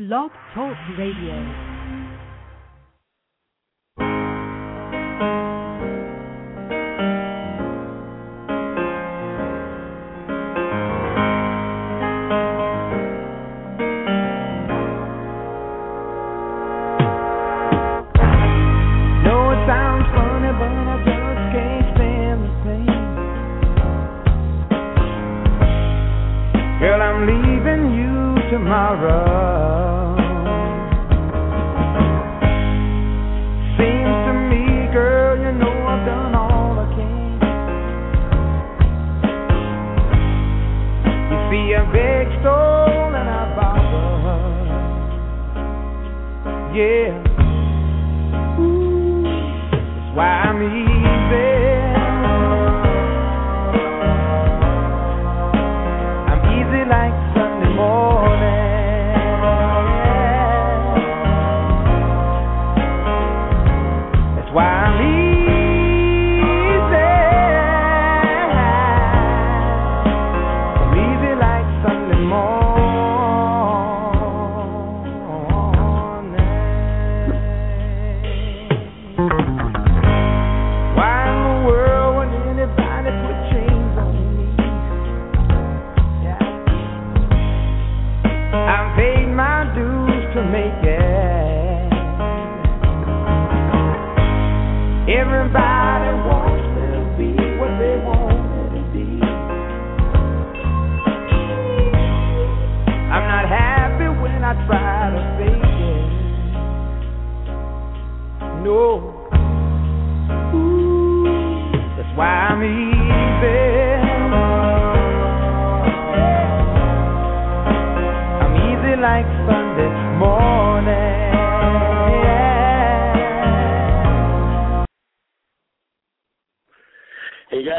[0.00, 1.69] Blog Talk Radio.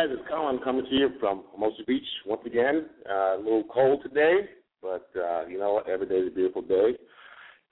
[0.01, 2.85] Guys, it's Colin coming to you from Hermosa Beach once again.
[3.07, 4.49] Uh, a little cold today,
[4.81, 5.87] but uh, you know what?
[5.87, 6.97] Every day is a beautiful day.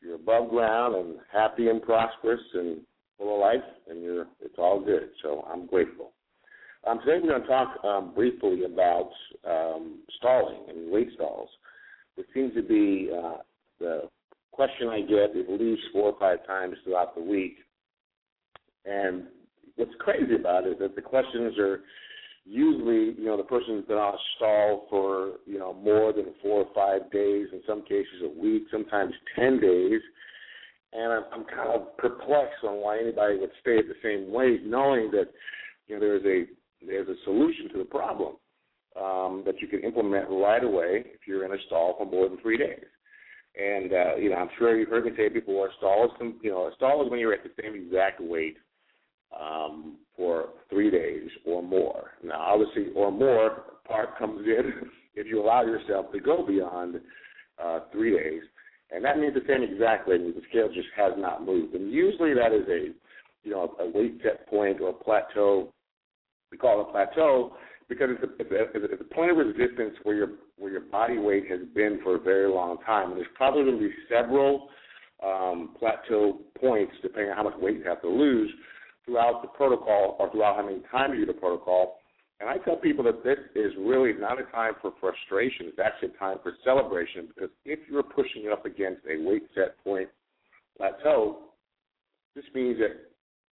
[0.01, 2.81] You're above ground and happy and prosperous and
[3.17, 5.09] full of life, and you're it's all good.
[5.23, 6.12] So I'm grateful.
[6.88, 9.09] Um, today we're going to talk um, briefly about
[9.50, 11.50] um, stalling and weight stalls,
[12.13, 13.38] which seems to be uh,
[13.79, 14.01] the
[14.51, 17.56] question I get at least four or five times throughout the week.
[18.85, 19.23] And
[19.78, 21.79] what's crazy about it is that the questions are
[22.50, 26.64] usually, you know, the person's been on a stall for, you know, more than four
[26.64, 30.02] or five days, in some cases a week, sometimes 10 days.
[30.92, 34.66] And I'm, I'm kind of perplexed on why anybody would stay at the same weight,
[34.66, 35.28] knowing that,
[35.88, 36.50] you know, there's a
[36.86, 38.36] there's a solution to the problem
[38.96, 42.40] um, that you can implement right away if you're in a stall for more than
[42.40, 42.86] three days.
[43.59, 46.50] And uh, you know, I'm sure you've heard me say before, a stall is, you
[46.50, 48.58] know, a stall is when you're at the same exact weight
[49.38, 52.12] um, for three days or more.
[52.23, 56.95] Now, obviously, or more part comes in if you allow yourself to go beyond
[57.63, 58.41] uh, three days,
[58.91, 60.22] and that means the same exact weight.
[60.22, 62.94] The scale just has not moved, and usually that is a
[63.44, 65.73] you know a weight set point or a plateau.
[66.51, 67.53] We call it a plateau
[67.88, 71.17] because it's a, it's a, it's a point of resistance where your where your body
[71.17, 74.69] weight has been for a very long time, and there's probably going to be several
[75.23, 78.50] um, plateau points depending on how much weight you have to lose
[79.09, 81.97] throughout the protocol or throughout how many times you do the protocol.
[82.40, 85.66] And I tell people that this is really not a time for frustration.
[85.68, 89.44] It's actually a time for celebration because if you're pushing it up against a weight
[89.56, 90.08] set point
[90.78, 91.40] plateau,
[92.35, 93.11] this means that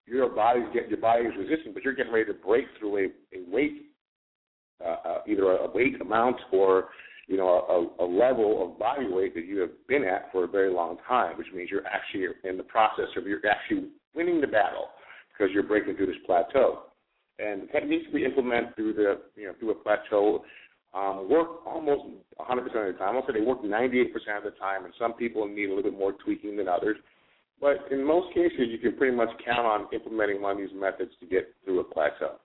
[0.05, 3.37] your body's getting your body is resistant, but you're getting ready to break through a,
[3.37, 3.83] a weight,
[4.83, 6.89] uh, uh, either a weight amount or
[7.27, 7.47] you know
[7.97, 10.97] a, a level of body weight that you have been at for a very long
[11.07, 14.89] time, which means you're actually in the process of you're actually winning the battle
[15.33, 16.83] because you're breaking through this plateau.
[17.39, 20.43] And the techniques we implement through the you know through a plateau
[20.93, 22.03] um, work almost
[22.39, 23.15] 100% of the time.
[23.15, 25.97] I'll say they work 98% of the time, and some people need a little bit
[25.97, 26.97] more tweaking than others.
[27.59, 31.11] But in most cases, you can pretty much count on implementing one of these methods
[31.19, 32.35] to get through a plateau.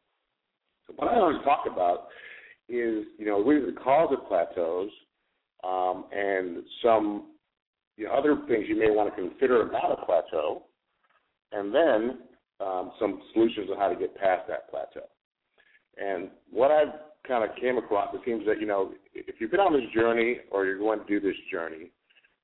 [0.87, 2.09] So what I want to talk about
[2.69, 4.91] is, you know, the cause of plateaus,
[5.65, 7.27] um, and some
[8.07, 10.63] other things you may want to consider about a plateau,
[11.53, 12.19] and then
[12.61, 15.07] um, some solutions on how to get past that plateau.
[15.97, 16.95] And what I've
[17.27, 20.39] kind of came across, it seems that you know, if you've been on this journey
[20.51, 21.91] or you're going to do this journey,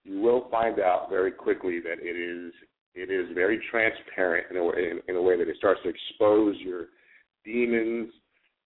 [0.05, 2.53] you will find out very quickly that it is
[2.95, 5.89] it is very transparent in a way, in, in a way that it starts to
[5.89, 6.87] expose your
[7.45, 8.13] demons,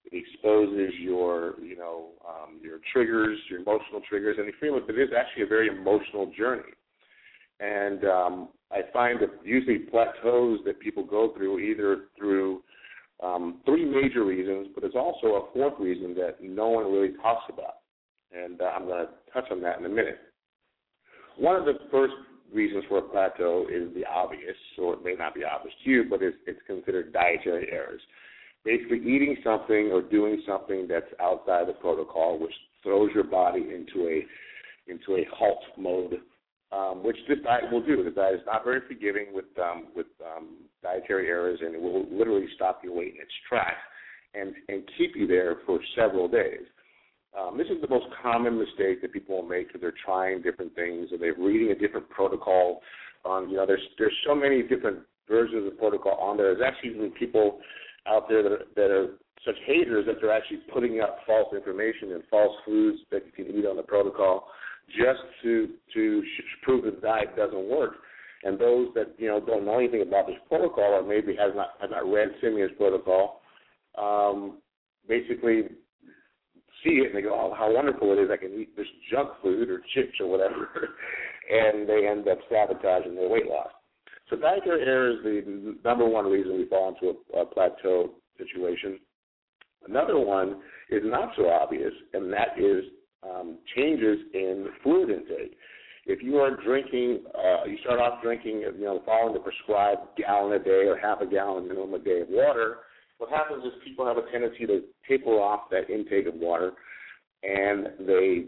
[0.04, 4.94] it exposes your you know um, your triggers, your emotional triggers, and you feel that
[4.94, 6.72] it is actually a very emotional journey.
[7.60, 12.62] And um, I find that usually plateaus that people go through either through
[13.22, 17.44] um, three major reasons, but there's also a fourth reason that no one really talks
[17.52, 17.78] about,
[18.32, 20.18] and uh, I'm going to touch on that in a minute.
[21.36, 22.14] One of the first
[22.52, 26.04] reasons for a plateau is the obvious, or it may not be obvious to you,
[26.08, 28.00] but it's, it's considered dietary errors.
[28.64, 34.08] Basically, eating something or doing something that's outside the protocol, which throws your body into
[34.08, 34.26] a
[34.90, 36.18] into a halt mode,
[36.72, 38.04] um, which this diet will do.
[38.04, 42.06] The diet is not very forgiving with um, with um, dietary errors, and it will
[42.10, 43.78] literally stop your weight in its tracks
[44.34, 46.66] and and keep you there for several days.
[47.38, 50.74] Um, this is the most common mistake that people will make because they're trying different
[50.74, 52.80] things or they're reading a different protocol.
[53.24, 56.54] Um, you know, there's there's so many different versions of the protocol on there.
[56.54, 57.60] There's actually even people
[58.06, 59.06] out there that are, that are
[59.44, 63.54] such haters that they're actually putting up false information and false foods that you can
[63.54, 64.48] eat on the protocol
[64.96, 66.22] just to to
[66.62, 67.94] prove that the diet doesn't work.
[68.44, 71.70] And those that you know don't know anything about this protocol or maybe has not
[71.80, 73.40] has not read Simeons' protocol,
[73.96, 74.58] um,
[75.08, 75.62] basically
[76.84, 78.30] see it and they go, "Oh, how wonderful it is!
[78.30, 80.68] I can eat this junk food or chips or whatever,"
[81.50, 83.70] and they end up sabotaging their weight loss.
[84.30, 89.00] So dietary error is the number one reason we fall into a, a plateau situation.
[89.88, 92.84] Another one is not so obvious, and that is
[93.22, 95.56] um, changes in fluid intake.
[96.06, 100.54] If you are drinking, uh, you start off drinking, you know, following the prescribed gallon
[100.54, 102.78] a day or half a gallon minimum a day of water,
[103.18, 106.72] what happens is people have a tendency to taper off that intake of water,
[107.42, 108.44] and they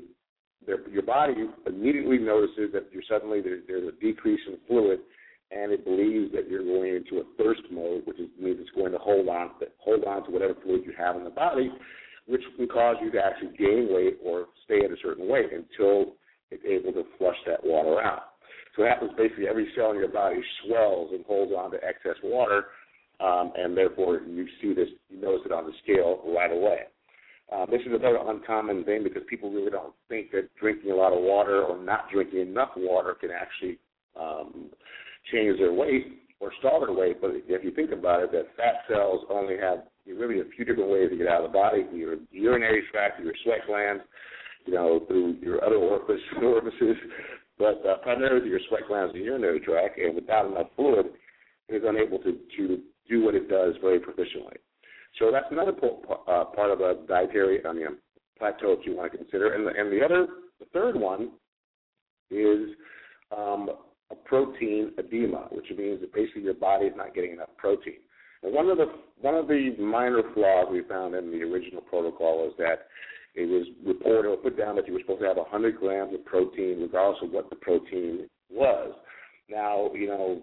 [0.66, 1.34] their, your body
[1.66, 5.00] immediately notices that you're suddenly there, there's a decrease in fluid,
[5.50, 8.92] and it believes that you're going into a thirst mode, which is, means it's going
[8.92, 11.70] to hold on to, hold on to whatever fluid you have in the body,
[12.26, 16.14] which can cause you to actually gain weight or stay at a certain weight until
[16.50, 18.34] it's able to flush that water out.
[18.76, 22.16] So it happens basically every cell in your body swells and holds on to excess
[22.22, 22.66] water
[23.20, 26.80] um, and therefore you see this, you notice it on the scale right away.
[27.52, 31.12] Uh, this is another uncommon thing because people really don't think that drinking a lot
[31.12, 33.78] of water or not drinking enough water can actually
[34.18, 34.70] um,
[35.32, 37.20] change their weight or stall their weight.
[37.20, 39.80] But if you think about it, that fat cells only have
[40.16, 43.34] really a few different ways to get out of the body: your urinary tract, your
[43.44, 44.02] sweat glands,
[44.66, 46.96] you know, through your other orifice, orifices,
[47.58, 49.98] but uh, primarily your sweat glands and urinary tract.
[49.98, 51.06] And without enough fluid,
[51.68, 52.78] it is unable to to
[53.08, 54.56] do what it does very proficiently.
[55.18, 57.86] So that's another uh, part of a dietary, I mean,
[58.38, 59.54] plateau if you want to consider.
[59.54, 60.26] And the, and the other,
[60.60, 61.32] the third one
[62.30, 62.70] is
[63.36, 63.70] um,
[64.10, 67.98] a protein edema, which means that basically your body is not getting enough protein.
[68.42, 68.86] And one of the
[69.20, 72.86] one of the minor flaws we found in the original protocol is that
[73.34, 76.24] it was reported or put down that you were supposed to have 100 grams of
[76.24, 78.92] protein, regardless of what the protein was.
[79.48, 80.42] Now, you know,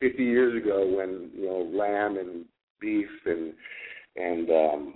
[0.00, 2.44] 50 years ago when you know lamb and
[2.80, 3.52] beef and
[4.16, 4.94] and um,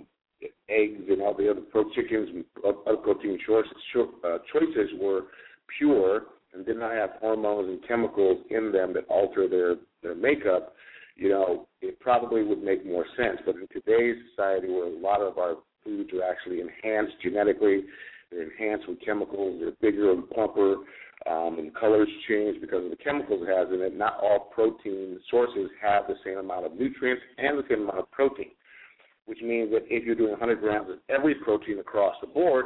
[0.69, 3.71] eggs and all the other pro chickens other protein choices
[4.25, 5.23] uh, choices were
[5.77, 6.23] pure
[6.53, 10.75] and did not have hormones and chemicals in them that alter their their makeup,
[11.15, 13.39] you know, it probably would make more sense.
[13.45, 17.83] But in today's society, where a lot of our foods are actually enhanced genetically,
[18.31, 20.77] they're enhanced with chemicals, they're bigger and plumper,
[21.29, 23.95] um, and colors change because of the chemicals it has in it.
[23.95, 28.11] Not all protein sources have the same amount of nutrients and the same amount of
[28.11, 28.51] protein,
[29.25, 32.65] which means that if you're doing 100 grams of every protein across the board,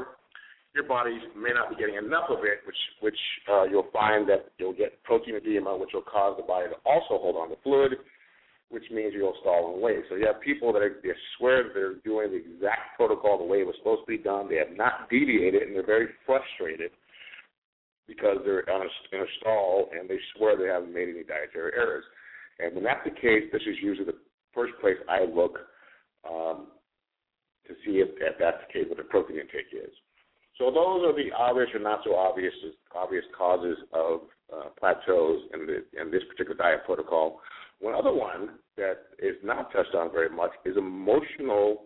[0.74, 3.18] your body may not be getting enough of it, which which
[3.52, 7.18] uh, you'll find that you'll get protein edema, which will cause the body to also
[7.18, 7.94] hold on to fluid,
[8.70, 10.04] which means you'll stall in weight.
[10.10, 13.46] So you have people that are, they swear that they're doing the exact protocol the
[13.46, 14.50] way it was supposed to be done.
[14.50, 16.92] They have not deviated, and they're very frustrated
[18.08, 21.72] because they're on a, in a stall and they swear they haven't made any dietary
[21.76, 22.04] errors.
[22.60, 24.18] And when that's the case, this is usually the
[24.54, 25.60] first place I look
[26.28, 26.68] um,
[27.68, 29.92] to see if, if that's the case, what the protein intake is.
[30.58, 32.54] So those are the obvious or not so obvious
[32.96, 34.22] obvious causes of
[34.52, 37.40] uh, plateaus in, the, in this particular diet protocol.
[37.80, 41.84] One other one that is not touched on very much is emotional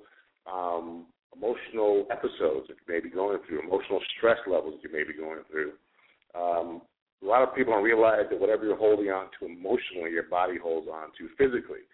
[0.51, 1.05] um,
[1.35, 5.17] emotional episodes that you may be going through, emotional stress levels that you may be
[5.17, 5.71] going through.
[6.35, 6.81] Um,
[7.23, 10.57] a lot of people don't realize that whatever you're holding on to emotionally, your body
[10.61, 11.85] holds on to physically.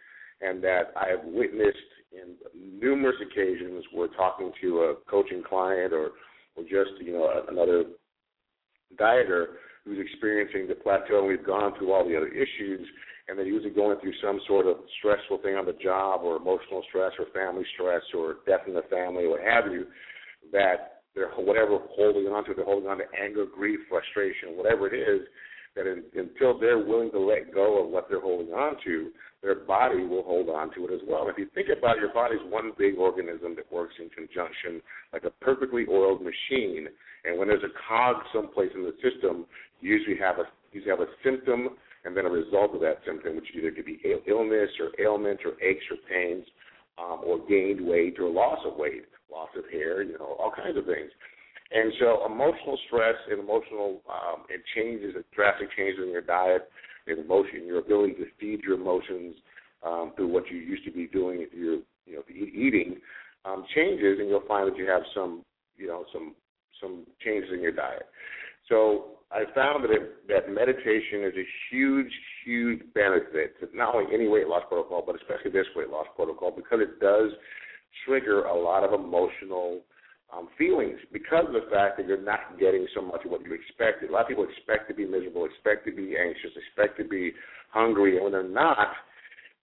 [0.42, 1.78] And that I have witnessed
[2.12, 2.36] in
[2.80, 6.12] numerous occasions where talking to a coaching client or,
[6.56, 7.84] or just, you know, another
[9.00, 9.46] dieter
[9.84, 12.88] who's experiencing the plateau and we've gone through all the other issues
[13.28, 16.84] and they're usually going through some sort of stressful thing on the job or emotional
[16.88, 19.86] stress or family stress or death in the family or what have you,
[20.52, 24.96] that they're whatever holding on to, they're holding on to anger, grief, frustration, whatever it
[24.98, 25.28] is,
[25.76, 29.10] that in, until they're willing to let go of what they're holding on to,
[29.42, 31.28] their body will hold on to it as well.
[31.30, 34.82] If you think about it, your body's one big organism that works in conjunction
[35.14, 36.88] like a perfectly oiled machine,
[37.26, 39.46] and when there's a cog someplace in the system,
[39.82, 41.70] you usually have a you have a symptom
[42.08, 45.62] and then a result of that symptom, which either could be illness or ailment or
[45.62, 46.46] aches or pains,
[46.98, 50.78] um, or gained weight or loss of weight, loss of hair, you know, all kinds
[50.78, 51.12] of things.
[51.70, 56.70] And so emotional stress and emotional um, and changes, drastic changes in your diet,
[57.08, 59.36] in emotion, your ability to feed your emotions
[59.86, 62.96] um, through what you used to be doing if you're, you know, eating,
[63.44, 65.44] um, changes, and you'll find that you have some,
[65.78, 66.36] you know, some
[66.82, 68.06] some changes in your diet.
[68.70, 72.12] So I found that it, that meditation is a huge,
[72.46, 76.52] huge benefit to not only any weight loss protocol, but especially this weight loss protocol
[76.56, 77.32] because it does
[78.06, 79.82] trigger a lot of emotional
[80.32, 83.54] um, feelings because of the fact that you're not getting so much of what you
[83.54, 84.10] expected.
[84.10, 87.32] A lot of people expect to be miserable, expect to be anxious, expect to be
[87.72, 88.92] hungry, and when they're not,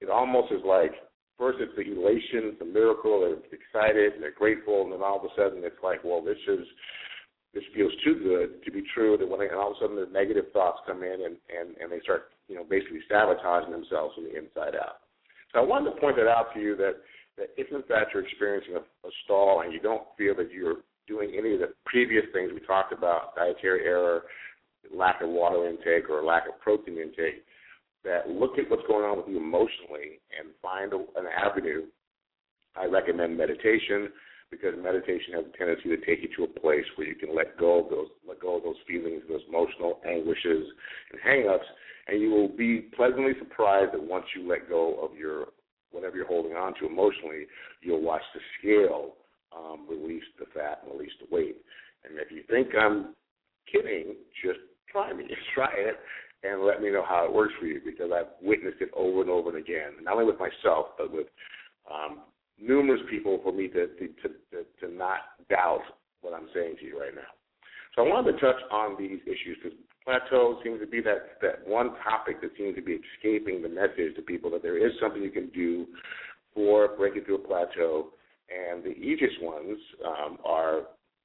[0.00, 0.92] it almost is like
[1.38, 5.24] first it's the elation, the miracle, they're excited, and they're grateful, and then all of
[5.24, 6.64] a sudden it's like, well, this is
[7.54, 9.96] this feels too good to be true that when they, and all of a sudden
[9.96, 14.14] the negative thoughts come in and, and, and they start, you know, basically sabotaging themselves
[14.14, 15.06] from the inside out.
[15.52, 16.98] So I wanted to point that out to you that,
[17.38, 20.82] that if in fact you're experiencing a, a stall and you don't feel that you're
[21.06, 24.22] doing any of the previous things we talked about, dietary error,
[24.92, 27.44] lack of water intake or lack of protein intake,
[28.04, 31.82] that look at what's going on with you emotionally and find a, an avenue.
[32.76, 34.10] I recommend meditation
[34.54, 37.58] because meditation has a tendency to take you to a place where you can let
[37.58, 40.66] go of those let go of those feelings, those emotional anguishes
[41.10, 41.66] and hang-ups,
[42.08, 45.46] and you will be pleasantly surprised that once you let go of your
[45.90, 47.46] whatever you're holding on to emotionally,
[47.80, 49.14] you'll watch the scale
[49.56, 51.56] um, release the fat and release the weight.
[52.04, 53.14] And if you think I'm
[53.70, 54.58] kidding, just
[54.90, 55.96] try me, try it,
[56.42, 59.30] and let me know how it works for you because I've witnessed it over and
[59.30, 61.26] over and again, not only with myself but with
[61.90, 62.20] um,
[62.60, 65.18] numerous people for me to, to, to, to not
[65.48, 65.82] doubt
[66.22, 67.32] what I'm saying to you right now.
[67.94, 71.66] So I wanted to touch on these issues because plateau seems to be that, that
[71.66, 75.22] one topic that seems to be escaping the message to people that there is something
[75.22, 75.86] you can do
[76.54, 78.10] for breaking through a plateau.
[78.50, 80.82] And the easiest ones um, are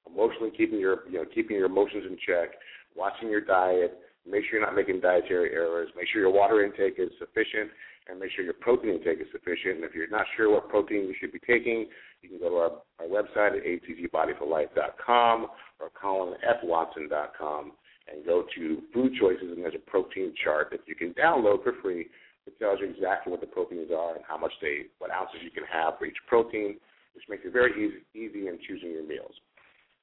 [0.08, 2.56] emotionally keeping your you know keeping your emotions in check,
[2.96, 6.96] watching your diet, make sure you're not making dietary errors, make sure your water intake
[6.98, 7.72] is sufficient,
[8.10, 9.78] and make sure your protein intake is sufficient.
[9.78, 11.88] And if you're not sure what protein you should be taking,
[12.22, 15.48] you can go to our, our website at atzbodyforlife.com
[15.80, 17.72] or colinfwatson.com
[18.12, 21.74] and go to food choices, and there's a protein chart that you can download for
[21.82, 22.08] free.
[22.48, 25.52] It tells you exactly what the proteins are and how much they, what ounces you
[25.52, 26.78] can have for each protein,
[27.14, 29.34] which makes it very easy, easy in choosing your meals.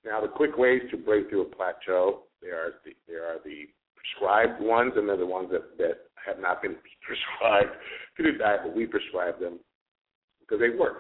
[0.05, 3.67] Now, the quick ways to break through a plateau, there are the, there are the
[4.15, 7.77] prescribed ones, and they're the ones that, that have not been prescribed
[8.17, 9.59] to the diet, but we prescribe them
[10.41, 10.99] because they work.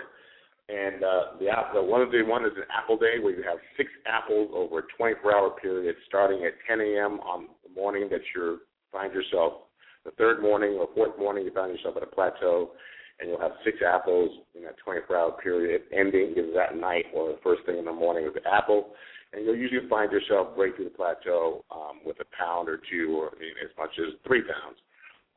[0.68, 3.58] And uh, the, the one of the one is an apple day where you have
[3.76, 7.20] six apples over a 24-hour period, starting at 10 a.m.
[7.20, 8.58] on the morning that you
[8.90, 9.62] find yourself.
[10.04, 12.72] The third morning or fourth morning, you find yourself at a plateau,
[13.20, 17.38] and you'll have six apples in that 24-hour period, ending either that night or the
[17.42, 18.92] first thing in the morning with the apple
[19.32, 23.18] and you'll usually find yourself break through the plateau um, with a pound or two,
[23.20, 23.28] or
[23.62, 24.78] as much as three pounds.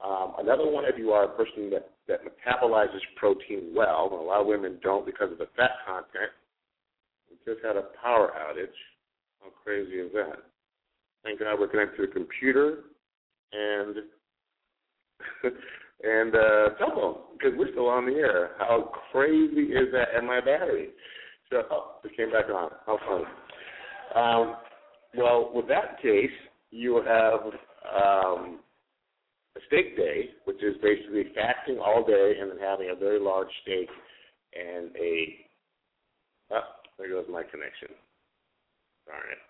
[0.03, 4.23] Um, another one, if you are a person that, that metabolizes protein well, and a
[4.23, 6.31] lot of women don't because of the fat content.
[7.29, 8.67] We just had a power outage.
[9.41, 10.37] How crazy is that?
[11.23, 12.83] Thank God we're connected to the computer
[13.51, 13.95] and
[16.03, 18.51] and uh, cell phone because we're still on the air.
[18.57, 20.15] How crazy is that?
[20.15, 20.89] And my battery.
[21.49, 22.69] So oh, it came back on.
[22.85, 23.23] How fun.
[24.15, 24.55] Um,
[25.17, 26.29] well, with that case,
[26.71, 27.39] you have
[27.95, 28.59] um,
[29.55, 33.49] a steak day, which is basically fasting all day and then having a very large
[33.63, 33.89] steak
[34.53, 35.35] and a.
[36.51, 36.61] Oh,
[36.97, 37.89] there goes my connection.
[39.05, 39.48] Darn it.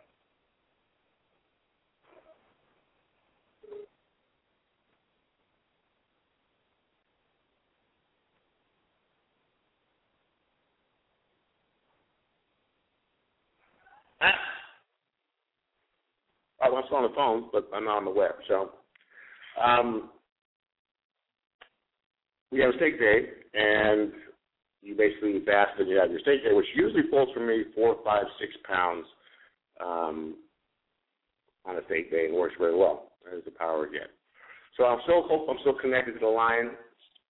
[16.62, 18.32] I'm still on the phone, but I'm not on the web.
[18.48, 18.72] So,
[19.62, 20.10] um,
[22.52, 24.12] we have a steak day, and
[24.82, 27.98] you basically fast and you have your steak day, which usually pulls for me four,
[28.04, 29.06] five, six pounds
[29.84, 30.36] um,
[31.66, 33.12] on a steak day and works very well.
[33.24, 34.10] There's the power again.
[34.78, 36.72] So I'm still hope I'm still connected to the line,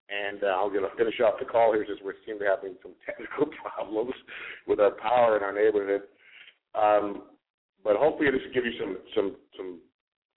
[0.09, 2.45] and uh, I'm going to finish off the call here since we seem to be
[2.45, 4.13] having some technical problems
[4.67, 6.03] with our power in our neighborhood.
[6.75, 7.23] Um,
[7.83, 9.79] but hopefully this will give you some some some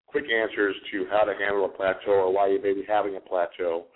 [0.06, 3.20] quick answers to how to handle a plateau or why you may be having a
[3.20, 3.86] plateau.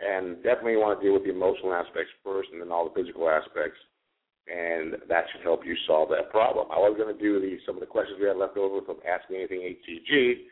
[0.00, 3.30] And definitely want to deal with the emotional aspects first and then all the physical
[3.30, 3.78] aspects.
[4.46, 6.66] And that should help you solve that problem.
[6.70, 8.96] I was going to do the, some of the questions we had left over from
[9.08, 10.44] Ask Me Anything HCG,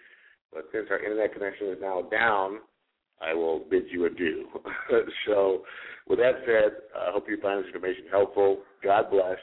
[0.52, 2.60] but since our internet connection is now down,
[3.20, 4.46] I will bid you adieu.
[5.26, 5.62] so,
[6.08, 8.62] with that said, I hope you find this information helpful.
[8.82, 9.38] God bless,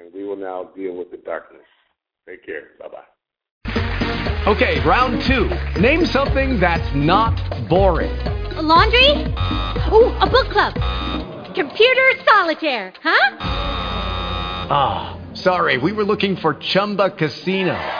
[0.00, 1.62] and we will now deal with the darkness.
[2.28, 2.68] Take care.
[2.78, 3.04] Bye bye.
[4.46, 5.50] Okay, round two.
[5.80, 7.36] Name something that's not
[7.68, 8.10] boring.
[8.56, 9.10] A laundry?
[9.92, 10.74] Ooh, a book club.
[11.54, 13.36] Computer solitaire, huh?
[14.72, 17.99] Ah, sorry, we were looking for Chumba Casino.